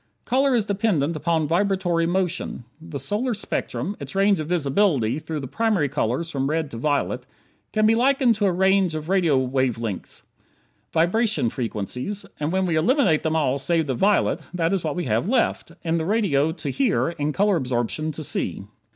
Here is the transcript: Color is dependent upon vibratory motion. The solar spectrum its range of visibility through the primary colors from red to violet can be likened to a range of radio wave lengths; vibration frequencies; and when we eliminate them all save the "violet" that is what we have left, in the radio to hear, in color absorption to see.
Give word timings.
Color 0.25 0.55
is 0.55 0.65
dependent 0.65 1.15
upon 1.15 1.47
vibratory 1.47 2.07
motion. 2.07 2.63
The 2.81 2.97
solar 2.97 3.35
spectrum 3.35 3.95
its 3.99 4.15
range 4.15 4.39
of 4.39 4.47
visibility 4.47 5.19
through 5.19 5.41
the 5.41 5.47
primary 5.47 5.87
colors 5.89 6.31
from 6.31 6.49
red 6.49 6.71
to 6.71 6.77
violet 6.77 7.27
can 7.71 7.85
be 7.85 7.93
likened 7.93 8.33
to 8.37 8.47
a 8.47 8.51
range 8.51 8.95
of 8.95 9.09
radio 9.09 9.37
wave 9.37 9.77
lengths; 9.77 10.23
vibration 10.91 11.49
frequencies; 11.49 12.25
and 12.39 12.51
when 12.51 12.65
we 12.65 12.75
eliminate 12.75 13.21
them 13.21 13.35
all 13.35 13.59
save 13.59 13.85
the 13.85 13.93
"violet" 13.93 14.41
that 14.55 14.73
is 14.73 14.83
what 14.83 14.95
we 14.95 15.05
have 15.05 15.29
left, 15.29 15.71
in 15.83 15.97
the 15.97 16.05
radio 16.05 16.51
to 16.51 16.71
hear, 16.71 17.09
in 17.11 17.31
color 17.31 17.55
absorption 17.55 18.11
to 18.11 18.23
see. 18.23 18.63